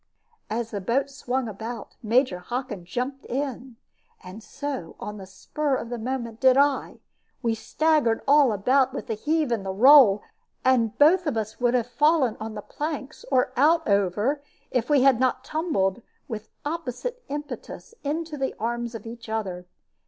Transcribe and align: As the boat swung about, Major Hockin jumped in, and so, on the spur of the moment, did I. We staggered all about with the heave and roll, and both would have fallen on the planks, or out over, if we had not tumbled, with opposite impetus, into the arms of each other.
As 0.49 0.71
the 0.71 0.81
boat 0.81 1.11
swung 1.11 1.47
about, 1.47 1.95
Major 2.01 2.39
Hockin 2.39 2.85
jumped 2.85 3.23
in, 3.25 3.75
and 4.23 4.41
so, 4.41 4.95
on 4.99 5.17
the 5.17 5.27
spur 5.27 5.75
of 5.75 5.89
the 5.91 5.99
moment, 5.99 6.39
did 6.39 6.57
I. 6.57 7.01
We 7.43 7.53
staggered 7.53 8.23
all 8.27 8.51
about 8.51 8.93
with 8.95 9.05
the 9.05 9.13
heave 9.13 9.51
and 9.51 9.63
roll, 9.79 10.23
and 10.65 10.97
both 10.97 11.27
would 11.61 11.75
have 11.75 11.85
fallen 11.85 12.35
on 12.39 12.55
the 12.55 12.63
planks, 12.63 13.25
or 13.31 13.53
out 13.55 13.87
over, 13.87 14.41
if 14.71 14.89
we 14.89 15.03
had 15.03 15.19
not 15.19 15.43
tumbled, 15.43 16.01
with 16.27 16.49
opposite 16.65 17.23
impetus, 17.29 17.93
into 18.03 18.37
the 18.39 18.55
arms 18.59 18.95
of 18.95 19.05
each 19.05 19.29
other. 19.29 19.67